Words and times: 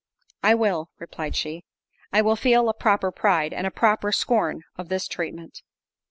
"I 0.41 0.55
will," 0.55 0.89
replied 0.97 1.35
she, 1.35 1.63
"I 2.11 2.23
will 2.23 2.35
feel 2.35 2.69
a 2.69 2.73
proper 2.73 3.11
pride—and 3.11 3.67
a 3.67 3.69
proper 3.69 4.11
scorn 4.11 4.63
of 4.75 4.89
this 4.89 5.07
treatment." 5.07 5.61